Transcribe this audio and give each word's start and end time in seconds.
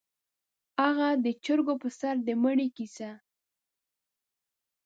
_هغه 0.83 1.09
د 1.25 1.27
چرګو 1.43 1.73
پر 1.81 1.91
سر 1.99 2.15
د 2.27 2.27
مړي 2.43 2.67
کيسه؟ 2.77 3.11